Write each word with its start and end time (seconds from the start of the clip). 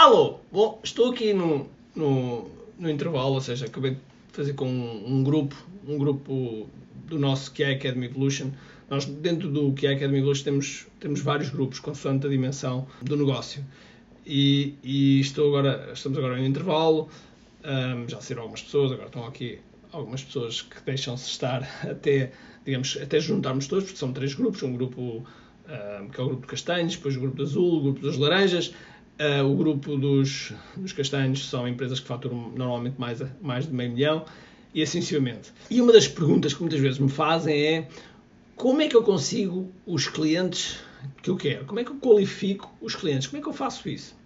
Alô! 0.00 0.38
Bom, 0.50 0.80
estou 0.82 1.12
aqui 1.12 1.34
no, 1.34 1.68
no, 1.94 2.50
no 2.78 2.88
intervalo, 2.88 3.34
ou 3.34 3.40
seja, 3.42 3.66
acabei 3.66 3.90
de 3.90 3.98
fazer 4.32 4.54
com 4.54 4.66
um, 4.66 5.16
um 5.16 5.22
grupo, 5.22 5.54
um 5.86 5.98
grupo 5.98 6.70
do 7.06 7.18
nosso 7.18 7.52
QI 7.52 7.74
Academy 7.74 8.06
Evolution. 8.06 8.50
Nós, 8.88 9.04
dentro 9.04 9.50
do 9.50 9.74
QI 9.74 9.88
Academy 9.88 10.20
Evolution, 10.20 10.44
temos, 10.44 10.86
temos 10.98 11.20
vários 11.20 11.50
grupos, 11.50 11.80
consoante 11.80 12.26
a 12.26 12.30
dimensão 12.30 12.86
do 13.02 13.14
negócio. 13.14 13.62
E, 14.24 14.74
e 14.82 15.20
estou 15.20 15.48
agora, 15.48 15.90
estamos 15.92 16.16
agora 16.16 16.40
em 16.40 16.46
intervalo, 16.46 17.10
um, 17.62 18.08
já 18.08 18.22
saíram 18.22 18.44
algumas 18.44 18.62
pessoas, 18.62 18.92
agora 18.92 19.08
estão 19.08 19.26
aqui 19.26 19.58
algumas 19.92 20.24
pessoas 20.24 20.62
que 20.62 20.80
deixam-se 20.80 21.28
estar 21.28 21.62
até, 21.86 22.32
digamos, 22.64 22.96
até 23.02 23.20
juntarmos 23.20 23.66
todos, 23.66 23.84
porque 23.84 23.98
são 23.98 24.14
três 24.14 24.32
grupos, 24.32 24.62
um 24.62 24.72
grupo 24.72 25.26
um, 25.68 26.08
que 26.08 26.18
é 26.18 26.24
o 26.24 26.26
grupo 26.26 26.40
de 26.40 26.48
castanhos, 26.48 26.96
depois 26.96 27.18
o 27.18 27.20
grupo 27.20 27.36
de 27.36 27.42
azul, 27.42 27.76
o 27.76 27.82
grupo 27.82 28.00
das 28.00 28.16
laranjas, 28.16 28.72
Uh, 29.20 29.44
o 29.44 29.54
grupo 29.54 29.98
dos, 29.98 30.50
dos 30.74 30.94
castanhos 30.94 31.46
são 31.46 31.68
empresas 31.68 32.00
que 32.00 32.06
faturam 32.06 32.52
normalmente 32.56 32.98
mais, 32.98 33.22
mais 33.42 33.66
de 33.66 33.72
meio 33.72 33.92
milhão 33.92 34.24
e 34.72 34.82
assim 34.82 35.02
sucessivamente. 35.02 35.52
E 35.70 35.78
uma 35.82 35.92
das 35.92 36.08
perguntas 36.08 36.54
que 36.54 36.60
muitas 36.62 36.80
vezes 36.80 36.98
me 36.98 37.10
fazem 37.10 37.54
é 37.54 37.88
como 38.56 38.80
é 38.80 38.88
que 38.88 38.96
eu 38.96 39.02
consigo 39.02 39.70
os 39.86 40.08
clientes 40.08 40.78
que 41.22 41.28
eu 41.28 41.36
quero? 41.36 41.66
Como 41.66 41.80
é 41.80 41.84
que 41.84 41.90
eu 41.90 41.96
qualifico 41.96 42.74
os 42.80 42.94
clientes? 42.94 43.26
Como 43.26 43.40
é 43.40 43.42
que 43.42 43.48
eu 43.48 43.52
faço 43.52 43.88
isso? 43.90 44.16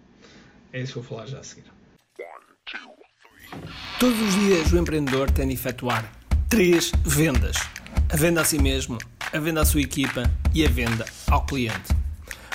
É 0.71 0.81
isso 0.81 0.93
que 0.93 0.99
eu 0.99 1.03
vou 1.03 1.17
falar 1.17 1.25
já 1.27 1.39
a 1.39 1.43
seguir. 1.43 1.63
Todos 3.99 4.19
os 4.21 4.33
dias 4.35 4.73
o 4.73 4.77
empreendedor 4.77 5.31
tem 5.31 5.47
de 5.47 5.53
efetuar 5.53 6.11
três 6.49 6.91
vendas: 7.03 7.57
a 8.11 8.15
venda 8.15 8.41
a 8.41 8.45
si 8.45 8.61
mesmo, 8.61 8.97
a 9.31 9.39
venda 9.39 9.61
à 9.61 9.65
sua 9.65 9.81
equipa 9.81 10.23
e 10.53 10.65
a 10.65 10.69
venda 10.69 11.05
ao 11.29 11.45
cliente. 11.45 11.94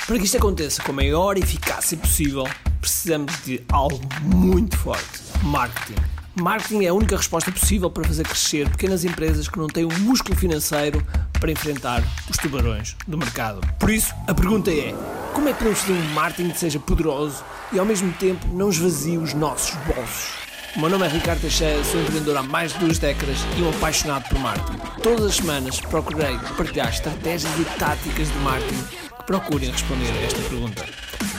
Para 0.07 0.19
que 0.19 0.25
isto 0.25 0.37
aconteça 0.37 0.83
com 0.83 0.91
a 0.93 0.95
maior 0.95 1.37
eficácia 1.39 1.97
possível, 1.97 2.45
precisamos 2.81 3.33
de 3.45 3.63
algo 3.69 4.01
muito 4.23 4.77
forte: 4.77 5.21
marketing. 5.43 6.01
Marketing 6.35 6.85
é 6.85 6.89
a 6.89 6.95
única 6.95 7.17
resposta 7.17 7.51
possível 7.53 7.91
para 7.91 8.05
fazer 8.05 8.25
crescer 8.25 8.69
pequenas 8.71 9.05
empresas 9.05 9.49
que 9.49 9.59
não 9.59 9.67
têm 9.67 9.85
um 9.85 9.99
músculo 10.01 10.37
financeiro 10.37 11.05
para 11.39 11.51
enfrentar 11.51 12.03
os 12.29 12.37
tubarões 12.37 12.97
do 13.07 13.19
mercado. 13.19 13.61
Por 13.79 13.91
isso, 13.91 14.15
a 14.27 14.35
pergunta 14.35 14.71
é: 14.71 14.95
como 15.35 15.49
é 15.49 15.53
que 15.53 15.59
podemos 15.59 15.81
fazer 15.81 15.93
um 15.93 16.15
marketing 16.15 16.51
que 16.51 16.59
seja 16.59 16.79
poderoso 16.79 17.45
e 17.73 17.79
ao 17.79 17.85
mesmo 17.85 18.13
tempo 18.15 18.47
não 18.49 18.71
esvazie 18.71 19.19
os 19.19 19.35
nossos 19.35 19.75
bolsos? 19.85 20.41
O 20.77 20.81
meu 20.81 20.89
nome 20.89 21.05
é 21.05 21.09
Ricardo 21.09 21.41
Teixeira, 21.41 21.83
sou 21.83 22.01
empreendedor 22.01 22.37
há 22.37 22.43
mais 22.43 22.73
de 22.73 22.79
duas 22.79 22.99
décadas 22.99 23.39
e 23.59 23.63
um 23.63 23.71
apaixonado 23.71 24.29
por 24.29 24.39
marketing. 24.39 24.79
Todas 25.03 25.27
as 25.27 25.37
semanas 25.37 25.81
procurei 25.81 26.39
partilhar 26.57 26.89
estratégias 26.89 27.53
e 27.59 27.65
táticas 27.77 28.29
de 28.29 28.39
marketing 28.39 29.10
procurem 29.31 29.71
responder 29.71 30.11
a 30.11 30.25
esta 30.25 30.43
pergunta. 30.49 30.85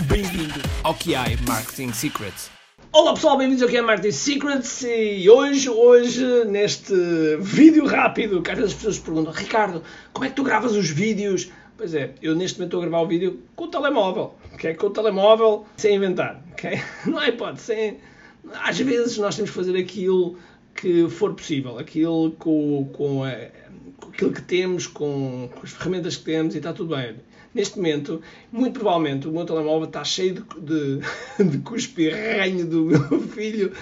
Bem-vindo 0.06 0.62
ao 0.82 0.94
QI 0.94 1.36
Marketing 1.46 1.92
Secrets. 1.92 2.50
Olá 2.90 3.14
pessoal, 3.14 3.38
bem-vindos 3.38 3.62
ao 3.62 3.68
QI 3.68 3.82
Marketing 3.82 4.14
Secrets 4.14 4.84
e 4.84 5.30
hoje, 5.30 5.70
hoje, 5.70 6.46
neste 6.46 6.96
vídeo 7.42 7.86
rápido, 7.86 8.42
que 8.42 8.50
às 8.50 8.58
vezes 8.58 8.72
as 8.72 8.78
pessoas 8.78 9.00
perguntam 9.00 9.34
Ricardo, 9.34 9.84
como 10.14 10.24
é 10.24 10.30
que 10.30 10.36
tu 10.36 10.42
gravas 10.42 10.72
os 10.72 10.90
vídeos? 10.90 11.52
Pois 11.76 11.94
é, 11.94 12.16
eu 12.22 12.34
neste 12.34 12.60
momento 12.60 12.70
estou 12.70 12.82
a 12.82 12.86
gravar 12.86 13.04
o 13.04 13.08
vídeo 13.10 13.44
com 13.58 13.66
o 13.66 13.68
telemóvel, 13.68 14.36
ok? 14.54 14.74
Com 14.76 14.88
o 14.88 14.90
telemóvel, 14.92 15.66
sem 15.76 15.94
inventar, 15.94 16.42
ok? 16.54 16.82
Não 17.06 17.20
há 17.20 17.28
hipótese, 17.28 17.66
sem... 17.66 17.98
Às 18.64 18.80
vezes 18.80 19.18
nós 19.18 19.36
temos 19.36 19.52
que 19.52 19.58
fazer 19.58 19.78
aquilo 19.78 20.38
que 20.74 21.10
for 21.10 21.34
possível, 21.34 21.78
aquilo 21.78 22.32
com, 22.40 22.90
com, 22.94 23.26
a, 23.26 23.32
com 24.00 24.10
aquilo 24.12 24.32
que 24.32 24.44
temos, 24.44 24.88
com, 24.88 25.50
com 25.54 25.60
as 25.62 25.72
ferramentas 25.72 26.16
que 26.16 26.24
temos 26.24 26.56
e 26.56 26.60
está 26.60 26.72
tudo 26.72 26.96
bem. 26.96 27.18
Neste 27.54 27.78
momento, 27.78 28.22
muito 28.52 28.80
provavelmente, 28.80 29.28
o 29.28 29.32
meu 29.32 29.46
telemóvel 29.46 29.88
está 29.88 30.04
cheio 30.04 30.36
de, 30.36 30.42
de, 30.62 31.00
de 31.52 31.58
cuspe 31.60 32.10
ranho 32.10 32.66
do 32.66 32.86
meu 32.86 33.22
filho 33.28 33.74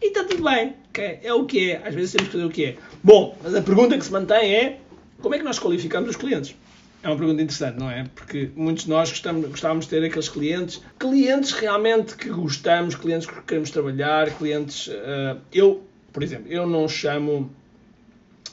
e 0.00 0.08
está 0.08 0.24
tudo 0.24 0.42
bem. 0.42 0.74
É 1.22 1.32
o 1.32 1.44
que 1.44 1.70
é. 1.70 1.86
Às 1.86 1.94
vezes 1.94 2.12
temos 2.12 2.28
que 2.28 2.32
fazer 2.32 2.44
o 2.44 2.50
que 2.50 2.64
é. 2.64 2.76
Bom, 3.02 3.36
mas 3.42 3.54
a 3.54 3.62
pergunta 3.62 3.96
que 3.96 4.04
se 4.04 4.12
mantém 4.12 4.54
é 4.54 4.80
como 5.20 5.34
é 5.34 5.38
que 5.38 5.44
nós 5.44 5.58
qualificamos 5.58 6.10
os 6.10 6.16
clientes? 6.16 6.54
É 7.02 7.08
uma 7.08 7.16
pergunta 7.16 7.42
interessante, 7.42 7.78
não 7.78 7.90
é? 7.90 8.04
Porque 8.14 8.50
muitos 8.54 8.84
de 8.84 8.90
nós 8.90 9.10
gostamos, 9.10 9.48
gostávamos 9.48 9.86
de 9.86 9.90
ter 9.90 10.04
aqueles 10.04 10.28
clientes, 10.28 10.82
clientes 10.98 11.52
realmente 11.52 12.14
que 12.14 12.28
gostamos, 12.28 12.94
clientes 12.94 13.26
que 13.26 13.40
queremos 13.42 13.70
trabalhar, 13.70 14.30
clientes. 14.36 14.88
Uh, 14.88 15.40
eu, 15.52 15.82
por 16.12 16.22
exemplo, 16.22 16.52
eu 16.52 16.66
não 16.66 16.86
chamo 16.88 17.50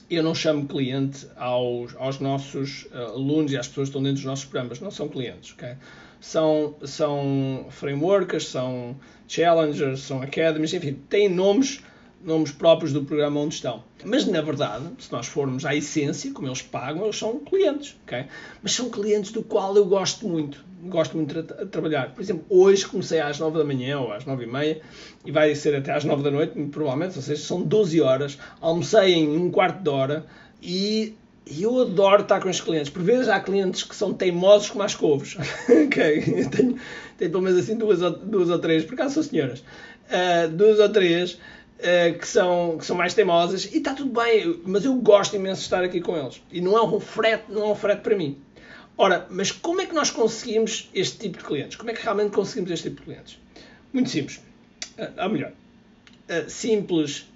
eu 0.09 0.24
não 0.24 0.34
chamo 0.34 0.66
cliente 0.66 1.28
aos, 1.36 1.96
aos 1.98 2.20
nossos 2.20 2.84
uh, 2.86 3.14
alunos 3.14 3.52
e 3.52 3.58
às 3.58 3.68
pessoas 3.68 3.90
que 3.90 3.92
estão 3.92 4.02
dentro 4.02 4.18
dos 4.18 4.25
nossos 4.25 4.46
programas. 4.46 4.80
Não 4.80 4.92
são 4.92 5.08
clientes, 5.09 5.53
ok? 5.53 5.75
São, 6.20 6.75
são 6.84 7.68
frameworkers, 7.70 8.48
são 8.48 8.96
challengers, 9.28 10.02
são 10.02 10.22
academies, 10.22 10.74
enfim, 10.74 10.94
têm 11.09 11.30
nomes 11.30 11.81
nomes 12.23 12.51
próprios 12.51 12.91
do 12.91 13.03
programa 13.03 13.39
onde 13.39 13.55
estão. 13.55 13.83
Mas, 14.03 14.25
na 14.25 14.41
verdade, 14.41 14.85
se 15.00 15.11
nós 15.11 15.28
formos 15.28 15.66
à 15.66 15.75
essência, 15.75 16.31
como 16.31 16.47
eles 16.47 16.61
pagam, 16.61 17.03
eles 17.03 17.17
são 17.17 17.39
clientes, 17.39 17.95
ok? 18.03 18.25
Mas 18.61 18.73
são 18.73 18.89
clientes 18.89 19.31
do 19.31 19.44
qual 19.44 19.75
eu 19.75 19.85
gosto 19.85 20.27
muito. 20.27 20.66
Gosto 20.83 21.16
muito 21.17 21.33
de 21.33 21.44
tra 21.44 21.66
trabalhar. 21.66 22.13
Por 22.13 22.22
exemplo, 22.22 22.45
hoje 22.50 22.85
comecei 22.85 23.19
às 23.19 23.39
9 23.39 23.57
da 23.57 23.63
manhã 23.63 24.00
ou 24.00 24.11
às 24.11 24.25
9 24.25 24.44
e 24.44 24.47
meia 24.47 24.81
e 25.25 25.31
vai 25.31 25.53
ser 25.56 25.75
até 25.75 25.91
às 25.91 26.03
9 26.03 26.23
da 26.23 26.31
noite, 26.31 26.53
provavelmente, 26.72 27.17
ou 27.17 27.22
seja, 27.22 27.41
são 27.41 27.61
12 27.61 28.01
horas. 28.01 28.38
Almocei 28.61 29.16
em 29.16 29.38
um 29.38 29.50
quarto 29.50 29.81
de 29.81 29.89
hora 29.89 30.25
e 30.61 31.16
e 31.50 31.63
eu 31.63 31.79
adoro 31.79 32.23
estar 32.23 32.41
com 32.41 32.50
os 32.50 32.59
clientes. 32.59 32.89
Por 32.89 33.01
vezes 33.01 33.29
há 33.29 33.39
clientes 33.39 33.83
que 33.83 33.95
são 33.95 34.13
teimosos 34.13 34.69
como 34.69 34.83
as 34.83 34.94
couves. 34.94 35.38
ok? 35.85 36.22
Tenho, 36.51 36.75
tenho 37.17 37.31
pelo 37.31 37.41
menos 37.41 37.59
assim 37.59 37.77
duas 37.77 38.01
ou, 38.01 38.11
duas 38.11 38.50
ou 38.50 38.59
três, 38.59 38.83
por 38.83 38.95
acaso 38.95 39.16
são 39.16 39.23
senhoras. 39.23 39.59
Uh, 39.59 40.50
duas 40.51 40.79
ou 40.79 40.89
três 40.89 41.39
Uh, 41.77 42.17
que, 42.17 42.27
são, 42.27 42.75
que 42.79 42.85
são 42.85 42.97
mais 42.97 43.13
teimosas 43.13 43.65
e 43.65 43.77
está 43.77 43.93
tudo 43.93 44.11
bem, 44.11 44.61
mas 44.65 44.83
eu 44.83 44.95
gosto 44.95 45.35
imenso 45.35 45.59
de 45.59 45.65
estar 45.65 45.83
aqui 45.83 46.01
com 46.01 46.17
eles. 46.17 46.41
E 46.51 46.59
não 46.59 46.75
é 46.75 46.81
um 46.81 46.99
frete, 46.99 47.51
não 47.51 47.61
é 47.61 47.71
um 47.71 47.75
frete 47.75 48.01
para 48.01 48.15
mim. 48.15 48.35
Ora, 48.97 49.27
mas 49.29 49.51
como 49.51 49.79
é 49.79 49.85
que 49.85 49.93
nós 49.93 50.09
conseguimos 50.09 50.89
este 50.91 51.19
tipo 51.19 51.38
de 51.38 51.43
clientes? 51.43 51.75
Como 51.75 51.91
é 51.91 51.93
que 51.93 52.01
realmente 52.01 52.31
conseguimos 52.31 52.71
este 52.71 52.89
tipo 52.89 53.01
de 53.01 53.05
clientes? 53.05 53.39
Muito 53.93 54.09
simples. 54.09 54.38
Uh, 54.97 55.23
ou 55.23 55.29
melhor, 55.29 55.51
uh, 55.51 56.49
simples 56.49 57.27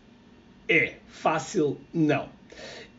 é, 0.68 0.96
fácil 1.08 1.80
não. 1.94 2.28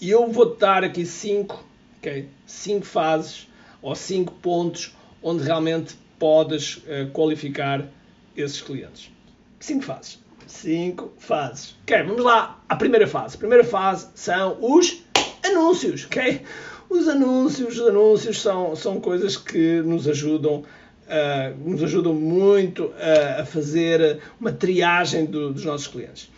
E 0.00 0.10
eu 0.10 0.28
vou 0.30 0.54
dar 0.54 0.84
aqui 0.84 1.04
cinco, 1.04 1.64
okay, 1.98 2.28
cinco 2.46 2.86
fases 2.86 3.48
ou 3.80 3.96
cinco 3.96 4.32
pontos 4.34 4.94
onde 5.20 5.42
realmente 5.42 5.96
podes 6.18 6.76
uh, 6.76 7.10
qualificar 7.12 7.88
esses 8.36 8.60
clientes. 8.60 9.10
Cinco 9.58 9.84
fases. 9.84 10.20
Cinco 10.46 11.12
fases. 11.18 11.76
Ok, 11.82 12.02
vamos 12.02 12.22
lá 12.22 12.60
à 12.68 12.76
primeira 12.76 13.06
fase. 13.06 13.36
A 13.36 13.38
primeira 13.38 13.64
fase 13.64 14.08
são 14.14 14.58
os 14.60 15.02
anúncios, 15.44 16.04
ok? 16.04 16.42
Os 16.88 17.08
anúncios, 17.08 17.78
os 17.78 17.88
anúncios 17.88 18.40
são, 18.40 18.76
são 18.76 19.00
coisas 19.00 19.36
que 19.36 19.80
nos 19.82 20.08
ajudam 20.08 20.64
Uh, 21.02 21.68
nos 21.68 21.82
ajudam 21.82 22.14
muito 22.14 22.84
uh, 22.84 23.40
a 23.40 23.44
fazer 23.44 24.20
uma 24.40 24.50
triagem 24.50 25.26
do, 25.26 25.52
dos 25.52 25.62
nossos 25.62 25.86
clientes. 25.86 26.30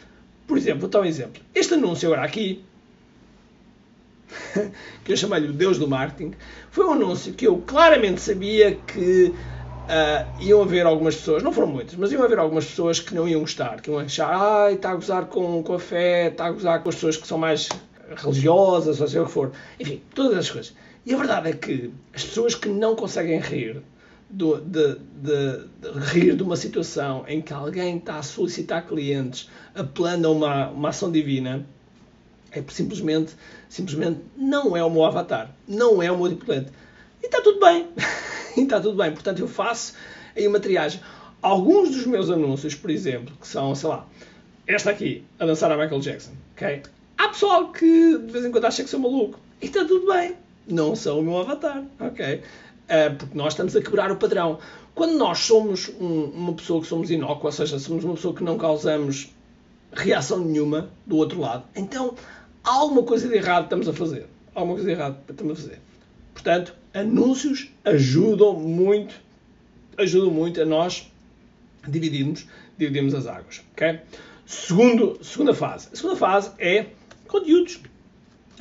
Por 0.48 0.59
exemplo, 0.59 0.81
vou 0.81 0.88
dar 0.88 1.03
um 1.03 1.04
exemplo. 1.04 1.41
Este 1.54 1.75
anúncio 1.75 2.09
agora 2.09 2.26
aqui, 2.26 2.65
que 5.04 5.12
eu 5.12 5.16
chamei-lhe 5.16 5.48
o 5.48 5.53
Deus 5.53 5.78
do 5.78 5.86
Marketing, 5.86 6.34
foi 6.71 6.86
um 6.86 6.92
anúncio 6.92 7.32
que 7.34 7.47
eu 7.47 7.59
claramente 7.59 8.21
sabia 8.21 8.76
que 8.86 9.32
Uh, 9.84 10.43
iam 10.43 10.62
haver 10.62 10.87
algumas 10.87 11.15
pessoas, 11.15 11.43
não 11.43 11.53
foram 11.53 11.69
muitas, 11.69 11.95
mas 11.95 12.11
iam 12.11 12.22
haver 12.22 12.39
algumas 12.39 12.65
pessoas 12.65 13.00
que 13.00 13.15
não 13.15 13.28
iam 13.28 13.43
gostar, 13.43 13.83
que 13.83 13.91
iam 13.91 13.99
achar, 13.99 14.34
ai, 14.34 14.75
está 14.75 14.91
a 14.91 14.95
gozar 14.95 15.27
com, 15.27 15.62
com 15.62 15.75
a 15.75 15.78
fé, 15.78 16.28
está 16.28 16.47
a 16.47 16.53
gozar 16.53 16.83
com 16.83 16.89
as 16.89 16.95
pessoas 16.95 17.19
que 17.19 17.27
são 17.27 17.37
mais 17.37 17.69
religiosas, 18.17 18.99
ou 18.99 19.06
seja 19.06 19.22
o 19.22 19.27
que 19.27 19.33
for. 19.33 19.53
Enfim, 19.78 20.00
todas 20.15 20.33
essas 20.33 20.50
coisas. 20.50 20.75
E 21.05 21.12
a 21.12 21.19
verdade 21.19 21.50
é 21.50 21.53
que 21.53 21.93
as 22.15 22.25
pessoas 22.25 22.55
que 22.55 22.69
não 22.69 22.97
conseguem 22.97 23.39
rir 23.39 23.83
do, 24.31 24.59
de, 24.59 24.95
de, 24.95 25.69
de, 25.81 25.99
rir 26.12 26.34
de 26.34 26.43
uma 26.43 26.56
situação 26.56 27.25
em 27.28 27.42
que 27.42 27.53
alguém 27.53 27.98
está 27.98 28.16
a 28.16 28.22
solicitar 28.22 28.86
clientes 28.86 29.51
apelando 29.75 30.28
a 30.28 30.31
uma, 30.31 30.69
uma 30.71 30.89
ação 30.89 31.13
divina, 31.13 31.66
é 32.51 32.63
simplesmente, 32.69 33.34
simplesmente 33.69 34.21
não 34.34 34.75
é 34.75 34.83
o 34.83 34.91
meu 34.91 35.04
avatar, 35.04 35.54
não 35.69 36.03
é 36.03 36.10
o 36.10 36.16
meu 36.16 36.28
diploente. 36.28 36.71
E 37.22 37.27
está 37.27 37.42
tudo 37.42 37.60
bem. 37.60 37.89
e 38.56 38.60
está 38.62 38.80
tudo 38.80 38.97
bem. 38.97 39.12
Portanto, 39.12 39.41
eu 39.41 39.48
faço 39.48 39.95
aí 40.36 40.47
uma 40.47 40.60
triagem. 40.60 41.01
Alguns 41.41 41.91
dos 41.91 42.06
meus 42.06 42.30
anúncios, 42.30 42.74
por 42.74 42.91
exemplo, 42.91 43.36
que 43.41 43.47
são, 43.47 43.74
sei 43.74 43.89
lá, 43.89 44.06
esta 44.66 44.91
aqui, 44.91 45.24
a 45.39 45.45
dançar 45.45 45.71
a 45.71 45.77
Michael 45.77 46.01
Jackson, 46.01 46.33
ok? 46.56 46.83
Há 47.18 47.28
pessoal 47.28 47.71
que 47.71 48.18
de 48.18 48.33
vez 48.33 48.45
em 48.45 48.51
quando 48.51 48.65
acha 48.65 48.83
que 48.83 48.89
sou 48.89 48.98
maluco. 48.98 49.39
E 49.60 49.66
está 49.66 49.84
tudo 49.84 50.12
bem. 50.12 50.34
Não 50.66 50.97
sou 50.97 51.21
o 51.21 51.22
meu 51.22 51.39
avatar, 51.39 51.84
ok? 52.01 52.36
Uh, 52.36 53.16
porque 53.18 53.36
nós 53.36 53.53
estamos 53.53 53.77
a 53.77 53.83
quebrar 53.83 54.10
o 54.10 54.16
padrão. 54.16 54.59
Quando 54.95 55.16
nós 55.18 55.41
somos 55.41 55.91
um, 56.00 56.24
uma 56.34 56.53
pessoa 56.54 56.80
que 56.80 56.86
somos 56.86 57.10
inócua, 57.10 57.48
ou 57.48 57.53
seja, 57.53 57.78
somos 57.78 58.04
uma 58.04 58.15
pessoa 58.15 58.34
que 58.34 58.45
não 58.45 58.57
causamos 58.57 59.30
reação 59.92 60.39
nenhuma 60.39 60.91
do 61.07 61.16
outro 61.16 61.41
lado, 61.41 61.65
então 61.77 62.15
há 62.65 62.72
alguma 62.72 63.03
coisa 63.04 63.28
de 63.28 63.34
errado 63.34 63.68
que 63.68 63.74
estamos 63.74 63.89
a 63.89 63.92
fazer. 63.92 64.27
Há 64.54 64.60
alguma 64.60 64.77
coisa 64.77 64.89
de 64.89 64.97
errado 64.97 65.18
que 65.27 65.33
estamos 65.33 65.59
a 65.59 65.62
fazer. 65.62 65.80
Portanto, 66.34 66.75
anúncios 66.92 67.71
ajudam 67.84 68.53
muito, 68.54 69.15
ajudam 69.97 70.31
muito 70.31 70.60
a 70.60 70.66
nós 70.66 71.10
dividimos, 71.89 72.47
dividimos 72.77 73.15
as 73.15 73.27
águas. 73.27 73.63
Okay? 73.72 74.01
Segundo, 74.45 75.19
segunda 75.22 75.54
fase. 75.54 75.89
A 75.92 75.97
segunda 75.97 76.16
fase 76.16 76.51
é 76.59 76.89
conteúdos. 77.27 77.81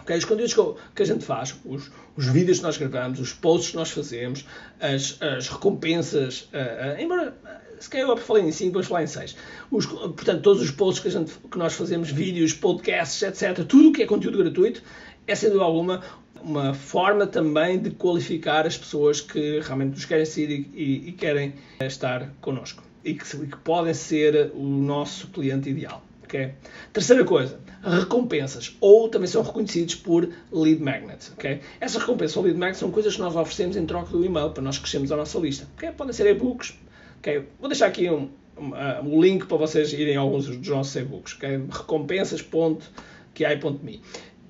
Okay? 0.01 0.17
Os 0.17 0.23
conteúdos 0.23 0.53
que 0.95 1.03
a 1.03 1.05
gente 1.05 1.25
faz, 1.25 1.55
os, 1.65 1.91
os 2.15 2.27
vídeos 2.27 2.59
que 2.59 2.63
nós 2.63 2.77
gravamos, 2.77 3.19
os 3.19 3.33
posts 3.33 3.71
que 3.71 3.75
nós 3.75 3.89
fazemos, 3.89 4.45
as, 4.79 5.21
as 5.21 5.49
recompensas, 5.49 6.49
uh, 6.53 6.97
uh, 6.97 7.01
embora 7.01 7.35
se 7.83 7.89
calhar 7.89 8.07
eu 8.07 8.15
falei 8.15 8.43
em 8.43 8.51
5, 8.51 8.69
depois 8.69 8.87
falar 8.87 9.03
em 9.03 9.07
6. 9.07 9.35
Portanto, 9.69 10.41
todos 10.41 10.61
os 10.61 10.71
posts 10.71 11.01
que, 11.01 11.09
a 11.09 11.11
gente, 11.11 11.33
que 11.51 11.57
nós 11.57 11.73
fazemos, 11.73 12.09
vídeos, 12.09 12.53
podcasts, 12.53 13.21
etc., 13.21 13.65
tudo 13.65 13.89
o 13.89 13.91
que 13.91 14.03
é 14.03 14.05
conteúdo 14.05 14.37
gratuito, 14.37 14.81
é 15.27 15.35
sem 15.35 15.49
dúvida 15.49 15.65
alguma 15.65 16.01
uma 16.43 16.73
forma 16.73 17.25
também 17.25 17.79
de 17.79 17.91
qualificar 17.91 18.67
as 18.67 18.77
pessoas 18.77 19.21
que 19.21 19.61
realmente 19.61 19.91
nos 19.91 20.03
querem 20.05 20.25
seguir 20.25 20.69
e, 20.73 21.09
e, 21.09 21.11
querem 21.13 21.53
estar 21.81 22.33
connosco 22.41 22.83
e 23.03 23.13
que, 23.13 23.23
que, 23.23 23.57
podem 23.57 23.93
ser 23.93 24.51
o 24.53 24.63
nosso 24.63 25.27
cliente 25.27 25.69
ideal. 25.69 26.03
Okay? 26.23 26.53
Terceira 26.91 27.23
coisa, 27.23 27.59
recompensas, 27.83 28.75
ou 28.81 29.07
também 29.07 29.27
são 29.27 29.43
reconhecidos 29.43 29.93
por 29.95 30.27
lead 30.51 30.81
magnets. 30.81 31.31
Okay? 31.37 31.61
Essas 31.79 32.01
recompensas 32.01 32.35
ou 32.37 32.43
lead 32.43 32.57
magnets 32.57 32.79
são 32.79 32.89
coisas 32.91 33.15
que 33.15 33.21
nós 33.21 33.35
oferecemos 33.35 33.77
em 33.77 33.85
troca 33.85 34.11
do 34.11 34.25
e-mail 34.25 34.49
para 34.49 34.63
nós 34.63 34.77
crescermos 34.77 35.11
a 35.11 35.17
nossa 35.17 35.39
lista. 35.39 35.67
Okay? 35.77 35.91
Podem 35.91 36.13
ser 36.13 36.27
e-books. 36.27 36.73
Okay? 37.19 37.43
Vou 37.59 37.69
deixar 37.69 37.87
aqui 37.87 38.09
um, 38.09 38.29
um, 38.57 38.71
um, 39.05 39.21
link 39.21 39.45
para 39.45 39.57
vocês 39.57 39.93
irem 39.93 40.17
a 40.17 40.21
alguns 40.21 40.47
dos 40.47 40.67
nossos 40.67 40.95
e-books. 40.95 41.35
Okay? 41.35 41.61
Recompensas.ki.me 41.69 44.01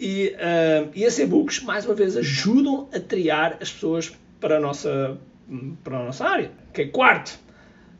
e, 0.03 0.35
uh, 0.35 0.89
e 0.93 1.05
esses 1.05 1.19
e-books, 1.19 1.63
mais 1.63 1.85
uma 1.85 1.95
vez, 1.95 2.17
ajudam 2.17 2.89
a 2.93 2.99
triar 2.99 3.57
as 3.61 3.71
pessoas 3.71 4.11
para 4.37 4.57
a 4.57 4.59
nossa, 4.59 5.17
para 5.81 5.97
a 5.97 6.03
nossa 6.03 6.25
área. 6.25 6.51
Okay? 6.71 6.89
Quarto, 6.89 7.39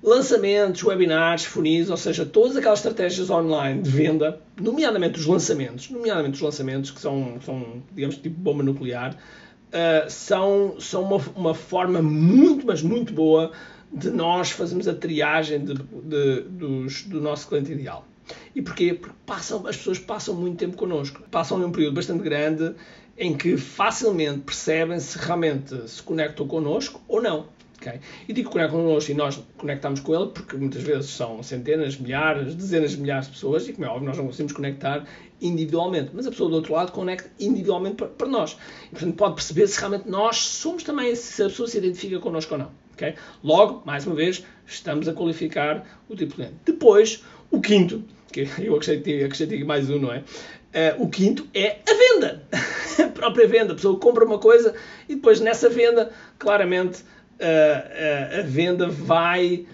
lançamentos, 0.04 0.84
webinars, 0.84 1.46
funis, 1.46 1.90
ou 1.90 1.96
seja, 1.96 2.26
todas 2.26 2.58
aquelas 2.58 2.80
estratégias 2.80 3.30
online 3.30 3.82
de 3.82 3.90
venda, 3.90 4.42
nomeadamente 4.60 5.18
os 5.18 5.26
lançamentos, 5.26 5.90
nomeadamente 5.90 6.36
os 6.36 6.42
lançamentos 6.42 6.92
que 6.92 7.00
são, 7.00 7.40
são 7.40 7.82
digamos, 7.94 8.18
tipo 8.18 8.38
bomba 8.38 8.64
nuclear, 8.64 9.16
uh, 9.16 10.10
são, 10.10 10.76
são 10.82 11.04
uma, 11.04 11.22
uma 11.38 11.56
forma 11.56 12.02
muito, 12.02 12.68
mas 12.68 12.84
muito 12.84 13.14
boa 13.14 13.54
de 13.94 14.10
nós 14.10 14.52
fazermos 14.52 14.90
a 14.90 14.94
triagem 14.94 15.64
de, 15.64 15.74
de, 15.74 16.42
dos, 16.42 17.04
do 17.04 17.22
nosso 17.22 17.48
cliente 17.48 17.72
ideal. 17.72 18.06
E 18.56 18.62
porquê? 18.62 18.94
Porque 18.94 19.16
passam, 19.25 19.66
as 19.68 19.78
pessoas 19.78 20.00
passam 20.00 20.36
muito 20.36 20.58
tempo 20.58 20.78
connosco. 20.78 21.22
Passam 21.30 21.58
num 21.58 21.72
período 21.72 21.96
bastante 21.96 22.24
grande 22.24 22.75
em 23.18 23.36
que 23.36 23.58
facilmente 23.58 24.40
percebem 24.40 25.00
se 25.00 25.18
realmente 25.18 25.88
se 25.88 26.02
conectam 26.02 26.48
connosco 26.48 27.02
ou 27.08 27.22
não. 27.22 27.48
Okay? 27.80 28.00
E 28.28 28.34
digo 28.34 28.50
conectam 28.50 28.80
connosco 28.81 29.12
e 29.12 29.14
nós 29.14 29.44
conectamos 29.58 30.00
com 30.00 30.16
ele 30.16 30.28
porque 30.30 30.56
muitas 30.56 30.81
vezes 30.81 31.10
são 31.10 31.44
centenas, 31.44 31.98
milhares, 31.98 32.56
dezenas 32.56 32.92
de 32.92 32.98
milhares 32.98 33.25
de 33.25 33.34
pessoas 33.34 33.68
e, 33.68 33.74
como 33.74 33.86
é 33.86 33.90
óbvio, 33.90 34.08
nós 34.08 34.18
não 34.18 34.25
conseguimos 34.25 34.54
conectar 34.54 35.06
individualmente. 35.42 36.12
Mas 36.14 36.25
a 36.25 36.31
pessoa 36.31 36.50
do 36.50 36.56
outro 36.56 36.74
lado 36.74 36.92
conecta 36.94 37.30
individualmente 37.40 37.96
para, 37.98 38.08
para 38.08 38.28
nós. 38.28 38.58
E, 38.88 38.90
portanto, 38.92 39.16
pode 39.16 39.36
perceber 39.36 39.68
se 39.68 39.78
realmente 39.78 40.10
nós 40.10 40.38
somos 40.38 40.84
também, 40.84 41.14
se 41.16 41.44
a 41.44 41.48
pessoa 41.48 41.68
se 41.68 41.78
identifica 41.78 42.20
connosco 42.20 42.54
ou 42.54 42.60
não. 42.60 42.83
Okay? 42.94 43.16
Logo, 43.44 43.81
mais 43.86 44.06
uma 44.06 44.16
vez, 44.16 44.45
estamos 44.66 45.07
a 45.07 45.13
qualificar 45.13 45.86
o 46.07 46.16
tipo 46.16 46.30
de 46.30 46.36
cliente. 46.36 46.56
Depois, 46.66 47.24
o 47.51 47.60
quinto, 47.60 48.04
que 48.31 48.48
eu 48.62 48.75
acrescentei, 48.75 49.24
acrescentei 49.24 49.63
mais 49.63 49.90
um, 49.90 50.00
não 50.00 50.13
é? 50.13 50.19
Uh, 50.19 51.04
o 51.04 51.10
quinto 51.10 51.48
é 51.54 51.80
a 51.88 51.94
venda. 51.94 52.44
a 53.04 53.07
própria 53.10 53.48
venda. 53.48 53.74
A 53.74 53.75
pessoa 53.75 54.00
compra 54.00 54.25
uma 54.25 54.40
coisa 54.40 54.74
e 55.07 55.16
depois 55.16 55.40
nessa 55.40 55.69
venda, 55.69 56.12
claramente, 56.40 57.01
uh, 57.01 58.38
uh, 58.38 58.40
a 58.40 58.42
venda 58.44 58.88
vai, 58.88 59.68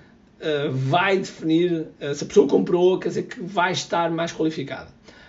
vai 0.71 1.17
definir 1.17 1.87
se 2.13 2.23
a 2.23 2.27
pessoa 2.27 2.47
comprou, 2.47 2.97
quer 2.97 3.09
dizer 3.09 3.23
que 3.23 3.41
vai 3.41 3.73
estar 3.73 4.09
mais 4.09 4.31
qualificada. 4.31 4.87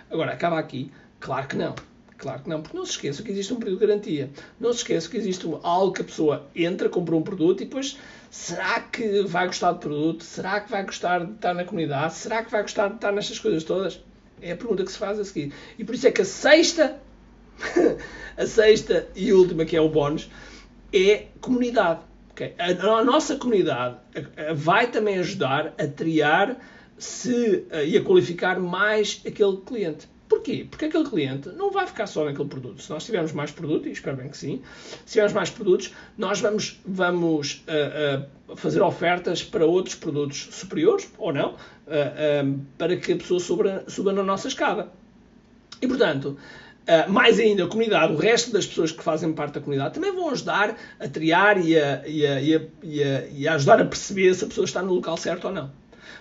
Agora, 0.09 0.31
acaba 0.31 0.57
aqui? 0.57 0.89
Claro 1.19 1.47
que 1.47 1.57
não. 1.57 1.75
Claro 2.21 2.43
que 2.43 2.49
não, 2.49 2.61
porque 2.61 2.77
não 2.77 2.85
se 2.85 2.91
esqueça 2.91 3.23
que 3.23 3.31
existe 3.31 3.51
um 3.51 3.57
período 3.57 3.79
de 3.79 3.87
garantia. 3.87 4.29
Não 4.59 4.71
se 4.71 4.77
esqueça 4.77 5.09
que 5.09 5.17
existe 5.17 5.43
algo 5.63 5.91
que 5.91 6.03
a 6.03 6.05
pessoa 6.05 6.45
entra, 6.55 6.87
compra 6.87 7.15
um 7.15 7.23
produto 7.23 7.61
e 7.61 7.65
depois 7.65 7.97
será 8.29 8.79
que 8.79 9.23
vai 9.23 9.47
gostar 9.47 9.71
do 9.71 9.79
produto? 9.79 10.23
Será 10.23 10.59
que 10.59 10.69
vai 10.69 10.85
gostar 10.85 11.25
de 11.25 11.31
estar 11.31 11.55
na 11.55 11.65
comunidade? 11.65 12.13
Será 12.13 12.45
que 12.45 12.51
vai 12.51 12.61
gostar 12.61 12.89
de 12.89 12.95
estar 12.95 13.11
nestas 13.11 13.39
coisas 13.39 13.63
todas? 13.63 13.99
É 14.39 14.51
a 14.51 14.55
pergunta 14.55 14.83
que 14.83 14.91
se 14.91 14.99
faz 14.99 15.19
a 15.19 15.25
seguir. 15.25 15.51
E 15.79 15.83
por 15.83 15.95
isso 15.95 16.05
é 16.05 16.11
que 16.11 16.21
a 16.21 16.25
sexta, 16.25 17.01
a 18.37 18.45
sexta 18.45 19.07
e 19.15 19.33
última, 19.33 19.65
que 19.65 19.75
é 19.75 19.81
o 19.81 19.89
bónus, 19.89 20.29
é 20.93 21.25
comunidade. 21.39 22.01
Okay? 22.33 22.53
A, 22.59 22.99
a, 22.99 23.03
nossa 23.03 23.35
comunidade 23.35 23.97
vai 24.53 24.91
também 24.91 25.17
ajudar 25.17 25.73
a 25.75 25.87
triar 25.87 26.55
se, 26.99 27.65
e 27.83 27.97
a 27.97 28.03
qualificar 28.03 28.59
mais 28.59 29.23
aquele 29.25 29.57
cliente. 29.57 30.07
Porquê? 30.31 30.65
Porque 30.69 30.85
aquele 30.85 31.03
cliente 31.03 31.49
não 31.49 31.71
vai 31.71 31.85
ficar 31.85 32.07
só 32.07 32.23
naquele 32.23 32.47
produto. 32.47 32.81
Se 32.81 32.89
nós 32.89 33.03
tivermos 33.03 33.33
mais 33.33 33.51
produto, 33.51 33.89
e 33.89 33.91
espero 33.91 34.15
bem 34.15 34.29
que 34.29 34.37
sim, 34.37 34.61
se 35.05 35.11
tivermos 35.11 35.33
mais 35.33 35.49
produtos, 35.49 35.93
nós 36.17 36.39
vamos, 36.39 36.79
vamos 36.85 37.65
uh, 37.67 38.53
uh, 38.53 38.55
fazer 38.55 38.81
ofertas 38.81 39.43
para 39.43 39.65
outros 39.65 39.93
produtos 39.93 40.47
superiores, 40.51 41.11
ou 41.17 41.33
não, 41.33 41.55
uh, 41.55 42.59
para 42.77 42.95
que 42.95 43.11
a 43.11 43.17
pessoa 43.17 43.41
suba, 43.41 43.83
suba 43.89 44.13
na 44.13 44.23
nossa 44.23 44.47
escada. 44.47 44.87
E, 45.81 45.87
portanto, 45.87 46.37
Uh, 46.81 47.09
mais 47.11 47.39
ainda, 47.39 47.63
a 47.63 47.67
comunidade, 47.67 48.11
o 48.11 48.17
resto 48.17 48.51
das 48.51 48.65
pessoas 48.65 48.91
que 48.91 49.03
fazem 49.03 49.31
parte 49.33 49.53
da 49.53 49.61
comunidade 49.61 49.93
também 49.93 50.11
vão 50.11 50.31
ajudar 50.31 50.75
a 50.99 51.07
triar 51.07 51.63
e 51.63 51.77
a, 51.77 52.01
e 52.07 52.25
a, 52.25 52.41
e 52.41 52.55
a, 52.55 53.27
e 53.29 53.47
a 53.47 53.53
ajudar 53.53 53.79
a 53.79 53.85
perceber 53.85 54.33
se 54.33 54.43
a 54.43 54.47
pessoa 54.47 54.65
está 54.65 54.81
no 54.81 54.95
local 54.95 55.15
certo 55.15 55.45
ou 55.45 55.53
não. 55.53 55.71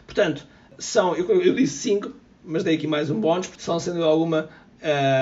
Portanto, 0.04 0.46
são, 0.78 1.16
eu, 1.16 1.26
eu 1.40 1.54
disse 1.54 1.78
cinco, 1.78 2.12
mas 2.44 2.64
dei 2.64 2.76
aqui 2.76 2.86
mais 2.86 3.10
um 3.10 3.20
bónus, 3.20 3.46
porque 3.46 3.62
são 3.62 3.78
sendo 3.78 4.04
alguma 4.04 4.48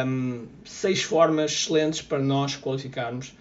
um, 0.06 0.46
seis 0.64 1.02
formas 1.02 1.52
excelentes 1.52 2.02
para 2.02 2.18
nós 2.18 2.56
qualificarmos 2.56 3.34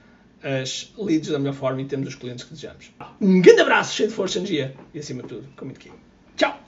as 0.44 0.94
leads 0.98 1.30
da 1.30 1.40
melhor 1.40 1.54
forma 1.54 1.82
e 1.82 1.86
termos 1.86 2.10
os 2.10 2.16
clientes 2.16 2.44
que 2.44 2.54
desejamos. 2.54 2.92
Um 3.20 3.42
grande 3.42 3.62
abraço, 3.62 3.96
cheio 3.96 4.10
de 4.10 4.16
força, 4.16 4.38
energia 4.38 4.76
e 4.94 5.00
acima 5.00 5.24
de 5.24 5.30
tudo, 5.30 5.48
com 5.56 5.66
muito 5.66 5.78
aqui. 5.78 5.92
Tchau! 6.36 6.67